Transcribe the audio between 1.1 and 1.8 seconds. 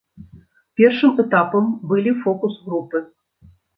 этапам